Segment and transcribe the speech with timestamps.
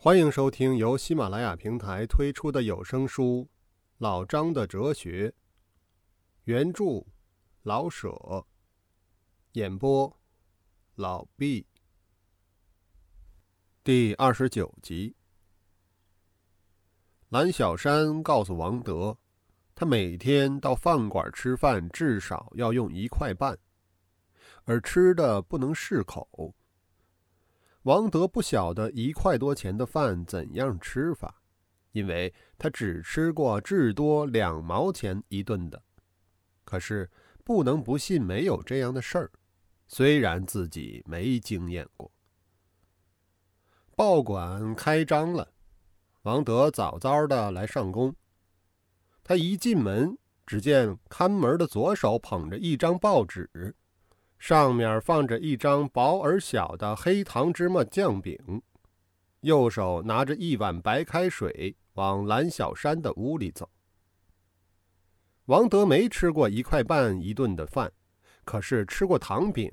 [0.00, 3.42] 欢迎收听由喜马拉雅平台推出的有声书
[3.98, 5.28] 《老张的哲学》，
[6.44, 7.04] 原著
[7.62, 8.46] 老舍，
[9.54, 10.16] 演播
[10.94, 11.66] 老毕，
[13.82, 15.16] 第二十九集。
[17.30, 19.18] 蓝小山告诉王德，
[19.74, 23.58] 他每天到饭馆吃饭至少要用一块半，
[24.62, 26.54] 而吃的不能适口。
[27.82, 31.42] 王德不晓得一块多钱的饭怎样吃法，
[31.92, 35.82] 因为他只吃过至多两毛钱一顿的。
[36.64, 37.10] 可是
[37.44, 39.30] 不能不信没有这样的事儿，
[39.86, 42.12] 虽然自己没经验过。
[43.96, 45.50] 报馆开张了，
[46.22, 48.14] 王德早早的来上工。
[49.24, 53.74] 他一进门，只见看门的左手捧着一张报纸。
[54.38, 58.62] 上面放着一张薄而小的黑糖芝麻酱饼，
[59.40, 63.68] 右手拿着一碗白开水，往蓝小山的屋里走。
[65.46, 67.92] 王德没吃过一块半一顿的饭，
[68.44, 69.72] 可是吃过糖饼，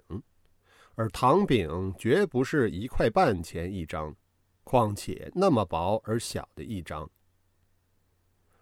[0.95, 4.15] 而糖饼绝不是一块半钱一张，
[4.63, 7.09] 况且那么薄而小的一张。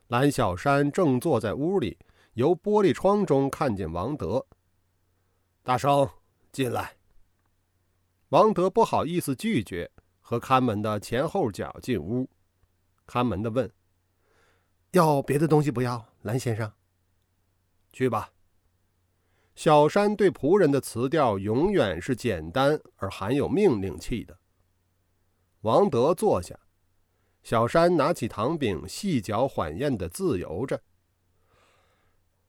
[0.08, 1.98] 蓝小山正坐在屋里，
[2.34, 4.46] 由玻璃窗中看见王德。
[5.66, 6.10] 大生，
[6.52, 6.98] 进来。
[8.30, 9.90] 王德不好意思拒绝，
[10.20, 12.30] 和看门的前后脚进屋。
[13.06, 13.72] 看门的问
[14.92, 16.74] ：“要别的东西不要？”蓝先生，
[17.94, 18.34] 去吧。
[19.56, 24.38] 小山对仆人的词调永远是简单而含有命令气的。
[25.62, 26.60] 王德坐下，
[27.42, 30.82] 小山拿起糖饼，细嚼缓咽的自由着。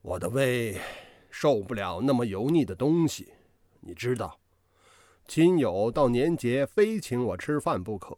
[0.03, 0.81] 我的胃。
[1.37, 3.33] 受不了那么油腻的东西，
[3.81, 4.39] 你知道，
[5.27, 8.17] 亲友到年节非请我吃饭不可。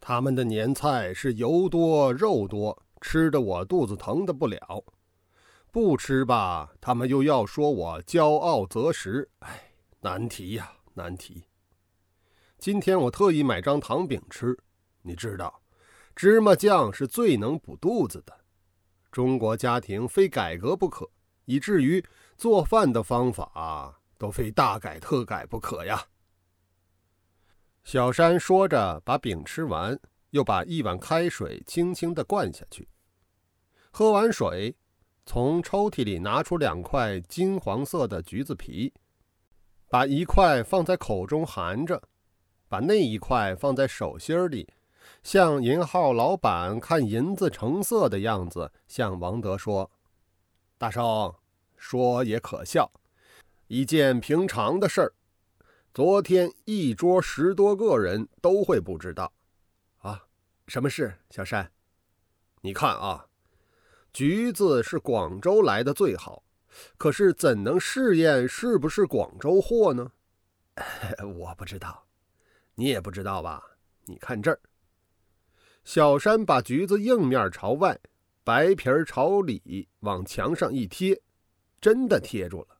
[0.00, 4.82] 他们的年菜是油多肉多，吃的我肚子疼的不了。
[5.70, 9.28] 不吃吧，他们又要说我骄傲择食。
[9.40, 11.44] 哎，难题呀，难题。
[12.58, 14.58] 今天我特意买张糖饼吃，
[15.02, 15.60] 你知道，
[16.16, 18.34] 芝麻酱是最能补肚子的。
[19.12, 21.10] 中国家庭非改革不可，
[21.50, 22.02] 以至于。
[22.40, 26.06] 做饭的方法都非大改特改不可呀！
[27.84, 30.00] 小山说着，把饼吃完，
[30.30, 32.88] 又把一碗开水轻轻地灌下去。
[33.90, 34.74] 喝完水，
[35.26, 38.94] 从抽屉里拿出两块金黄色的橘子皮，
[39.90, 42.02] 把一块放在口中含着，
[42.70, 44.72] 把那一块放在手心里，
[45.22, 49.90] 像银号老板看银子成色的样子，向王德说
[50.78, 51.34] ：“大生。”
[51.80, 52.92] 说也可笑，
[53.66, 55.14] 一件平常的事儿，
[55.94, 59.32] 昨天一桌十多个人都会不知道，
[59.98, 60.22] 啊，
[60.68, 61.18] 什么事？
[61.30, 61.72] 小山，
[62.60, 63.26] 你看啊，
[64.12, 66.44] 橘子是广州来的最好，
[66.98, 70.12] 可是怎能试验是不是广州货呢？
[71.34, 72.06] 我不知道，
[72.74, 73.64] 你也不知道吧？
[74.04, 74.60] 你看这儿，
[75.82, 77.98] 小山把橘子硬面朝外，
[78.44, 81.20] 白皮儿朝里往墙上一贴。
[81.80, 82.76] 真的贴住了，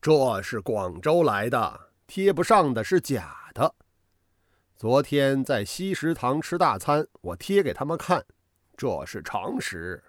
[0.00, 3.74] 这是广州来的，贴不上的是假的。
[4.76, 8.24] 昨天在西食堂吃大餐，我贴给他们看，
[8.76, 10.02] 这是常识。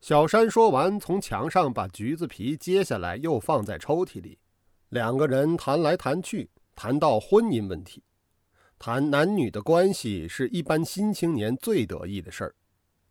[0.00, 4.40] 小山说完，从墙上把橘子皮揭下来，又放在抽屉里。
[4.88, 8.02] 两个人谈来谈去，谈到婚姻问题，
[8.80, 12.54] 谈男女的关系是一般新青年最得意的事儿，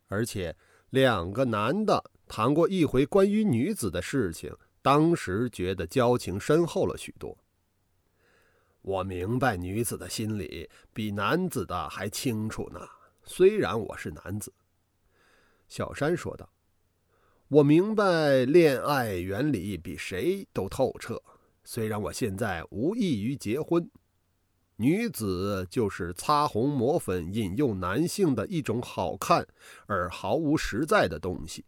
[0.08, 0.54] 而且
[0.90, 2.10] 两个男的。
[2.28, 7.36] 谈过一回关于女子的事情，当时觉得交情深厚了许多。
[8.82, 12.80] 我明白女子的心理比男子的还清楚呢。
[13.24, 14.52] 虽然我是男子，
[15.66, 16.48] 小山说道
[17.48, 21.20] ：“我明白恋爱原理比谁都透彻。
[21.64, 23.90] 虽然我现在无异于结婚，
[24.76, 29.46] 女子就是擦红抹粉引诱男性的一种好看
[29.86, 31.66] 而毫无实在的东西。”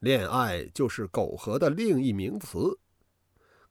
[0.00, 2.78] 恋爱就是苟合的另一名词。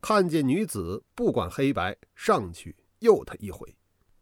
[0.02, 3.76] 看见女子，不管黑白，上去诱她一回。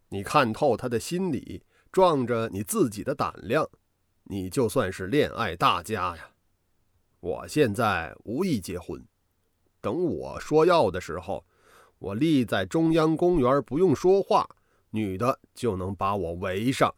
[0.10, 3.70] 你看透她的心理，壮着你自己的胆量，
[4.24, 6.30] 你就算是恋爱大家呀。
[7.20, 9.06] 我现在无意结婚，
[9.82, 11.46] 等我说要的时候，
[12.00, 14.48] 我立在中央公园，不用说话，
[14.90, 16.94] 女的就能把我围上。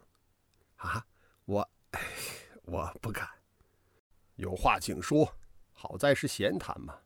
[0.78, 1.06] 啊，
[1.46, 1.69] 我，
[2.66, 3.35] 我不敢。
[4.36, 5.38] 有话请说，
[5.72, 7.00] 好在是闲谈嘛。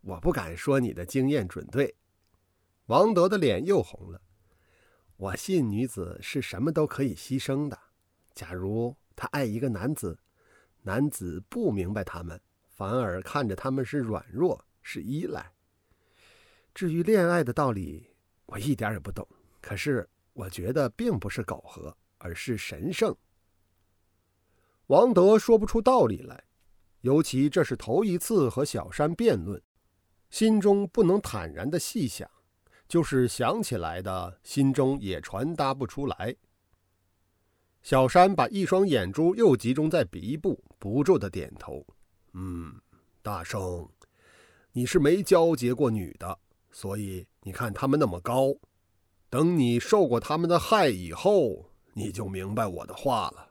[0.00, 1.96] 我不敢说你的经验准对。
[2.86, 4.20] 王德的脸又红了。
[5.16, 7.78] 我信女子是什么都可以牺牲的。
[8.34, 10.18] 假如她爱一个男子，
[10.82, 15.52] 男子不明白他们，反而看着他们是软弱，是依赖。
[16.74, 18.14] 至于恋爱的道理，
[18.44, 19.26] 我一点也不懂。
[19.62, 23.16] 可是我觉得并不是苟合，而是神圣。
[24.86, 26.44] 王德说不出道理来，
[27.00, 29.60] 尤其这是头一次和小山辩论，
[30.30, 32.28] 心中不能坦然的细想。
[32.88, 36.36] 就是想起来的，心中也传达不出来。
[37.82, 41.84] 小山把一双眼珠又集中在鼻部，不住的点头
[42.34, 42.72] ：“嗯，
[43.22, 43.88] 大圣，
[44.70, 46.38] 你是没交结过女的，
[46.70, 48.54] 所以你看他们那么高。
[49.28, 53.45] 等你受过他们的害以后，你就明白我的话了。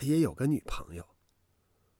[0.00, 1.06] 也有个女朋友。”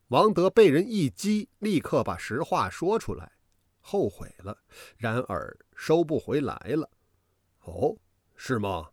[0.08, 3.32] 王德被人一激，立刻把实话说出来。
[3.80, 4.58] 后悔了，
[4.96, 6.90] 然而收不回来了。
[7.62, 7.96] 哦，
[8.34, 8.90] 是吗？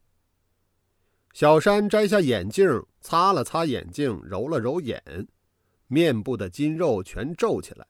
[1.33, 5.27] 小山摘下眼镜，擦了擦眼镜，揉了揉眼，
[5.87, 7.87] 面部的筋肉全皱起来。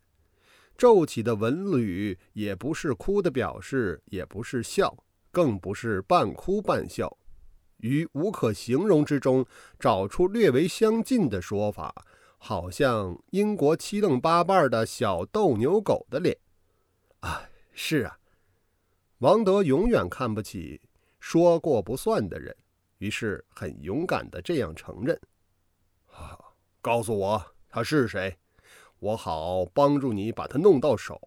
[0.78, 7.18] 皱起的纹缕也不是哭的表示，也不是笑，更不是半哭半笑，
[7.78, 9.46] 于无可形容之中
[9.80, 12.06] 找出略为相近的说法，
[12.38, 16.38] 好像英国七愣八瓣的小斗牛狗的脸。
[17.20, 18.18] 啊，是啊，
[19.20, 20.82] 王德永远看不起
[21.20, 22.56] 说过不算的人，
[23.00, 25.20] 于是很勇敢的这样承认。
[26.12, 26.38] 啊，
[26.82, 28.38] 告诉我他是谁，
[29.00, 31.20] 我好帮助你把他弄到手。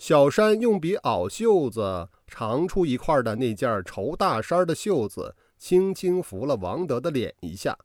[0.00, 7.78] 小山用笔袄袖子长出一块的那件绸大衫的袖子，轻轻拂了王德的脸一下。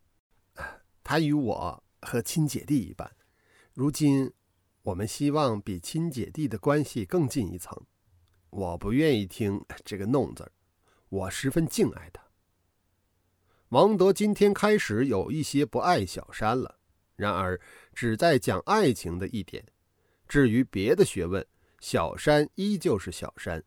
[1.03, 3.11] 他与我和亲姐弟一般，
[3.73, 4.31] 如今。
[4.83, 7.75] 我们希望比亲姐弟的关系更近一层。
[8.49, 10.49] 我不愿意听这个“弄”字
[11.09, 12.23] 我十分敬爱他。
[13.69, 16.77] 王德今天开始有一些不爱小山了，
[17.17, 17.59] 然而
[17.93, 19.65] 只在讲爱情的一点。
[20.27, 21.45] 至于别的学问，
[21.87, 23.63] 小山依旧是小山，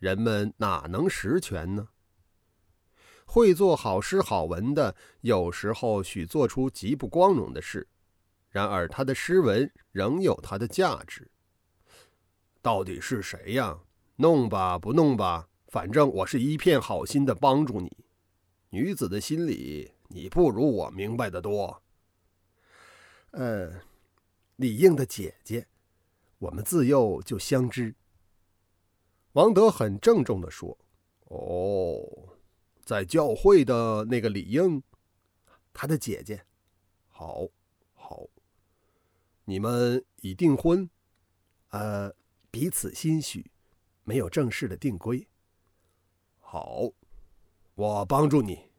[0.00, 1.86] 人们哪能实权呢？
[3.24, 7.86] 会做好诗好文的，有时候许做出极不光荣的事。
[8.50, 11.30] 然而，他的诗文仍有它的价值。
[12.60, 13.78] 到底是谁呀？
[14.16, 18.04] 弄吧，不弄吧，反正我是一片好心的帮助你。
[18.70, 21.80] 女子的心理，你不如我明白的多。
[23.30, 23.80] 呃，
[24.56, 25.68] 李应的姐姐，
[26.44, 27.94] 我们自幼就相知。
[29.32, 30.78] 王德很郑重地说
[31.30, 32.36] ：“哦，
[32.84, 34.82] 在教会的那个李应，
[35.72, 36.44] 他的姐姐，
[37.08, 37.48] 好，
[37.94, 38.28] 好。”
[39.46, 40.88] 你们已订婚？
[41.70, 42.14] 呃，
[42.50, 43.50] 彼此心许，
[44.04, 45.26] 没有正式的定规。
[46.40, 46.90] 好，
[47.74, 48.70] 我帮助你。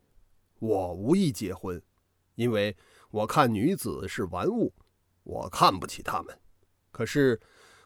[0.59, 1.81] 我无意结婚，
[2.35, 2.77] 因为
[3.09, 4.71] 我看女子是玩物，
[5.23, 6.39] 我看不起她们。
[6.95, 7.37] 可是，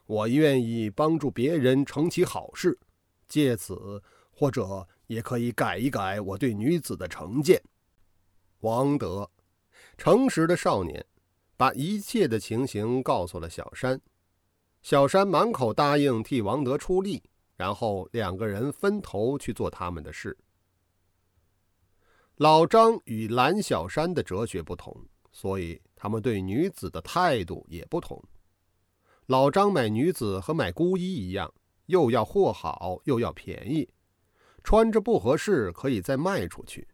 [0.05, 2.77] 我愿意帮助别人成其好事，
[3.27, 7.59] 借此或者也可以改一改我对女子的成见。
[8.59, 9.31] 王德，
[9.97, 11.03] 诚实的少年。
[11.57, 13.99] 把一切的情形告诉了小山，
[14.81, 17.21] 小山满口答应替王德出力，
[17.57, 20.37] 然后两个人分头去做他们的事。
[22.37, 28.23] 老张与蓝小山的哲学不同，所以他们对女子的态度也不同。
[29.29, 31.53] 老张买女子和买孤衣一样，
[31.85, 33.87] 又要货好又要便宜，
[34.63, 36.87] 穿着不合适可以再卖出去。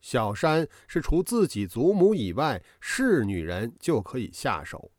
[0.00, 4.92] 小山是除自己祖母以外是女人就可以下手，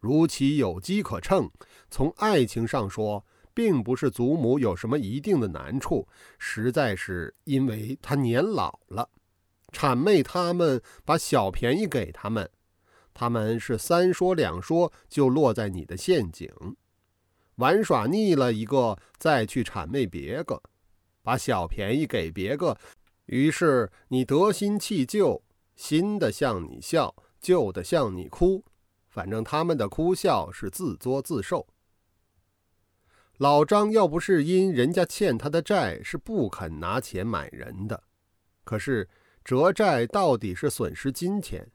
[0.00, 1.50] 如其有机可乘。
[1.90, 3.22] 从爱情上说，
[3.52, 9.10] 并不是祖母有什么一定的难处，实在是因为她年老了。
[9.74, 12.50] 谄媚他们，把小便宜给他们，
[13.18, 16.48] 他们是三说两说就落在你的陷阱，
[17.56, 20.62] 玩耍腻了一个，再去谄媚别个，
[21.24, 22.78] 把小便宜给别个。
[23.26, 25.42] 于是你得新弃旧，
[25.74, 28.64] 新的向你笑，旧的向你哭，
[29.08, 31.66] 反正他们的哭笑是自作自受。
[33.38, 38.04] 老张要不是因人家欠他的债，是不肯拿钱买人的。
[38.62, 39.08] 可是
[39.44, 41.68] 折债到底是损失金钱，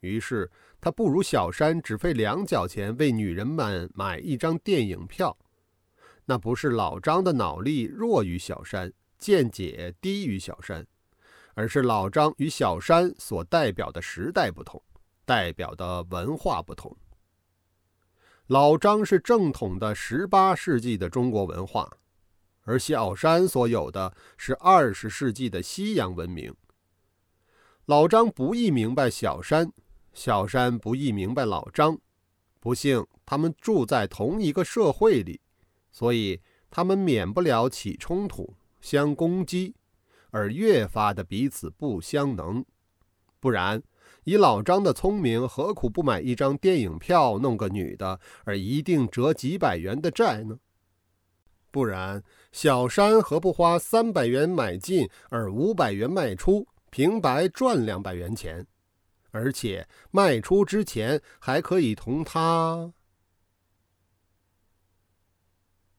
[0.00, 5.36] 于是他不如小山只费两角钱为女人们买一张电影票。
[6.24, 8.92] 那不是老张的脑力弱于小山。
[9.18, 10.86] 见解低于小山，
[11.54, 14.80] 而是老张与小山所代表的时代不同，
[15.24, 16.94] 代表的文化不同。
[18.46, 21.90] 老张是正统的十八世纪的中国文化，
[22.64, 26.54] 而小山所有的是二十世纪的西洋文明。
[27.86, 29.72] 老张不易明白小山，
[30.16, 31.98] 小山不易明白老张。
[32.58, 35.42] 不幸，他们住在同一个社会里，
[35.92, 39.74] 所以他们免不了起冲突、相攻击，
[40.30, 42.64] 而越发的彼此不相能。
[43.38, 43.82] 不然，
[44.24, 50.58] 以老张的聪明，何苦不买一张电影票，弄个女的，而一定折几百元的债呢？
[51.70, 58.66] 不然，小山何不花三百元买进，而五百元卖出，平白赚两百元钱？
[59.36, 62.92] 而且卖出之前还可以同他。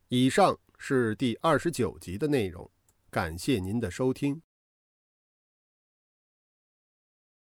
[0.08, 2.70] 以上是第二十九集的内容，
[3.12, 4.41] 感谢您的收听。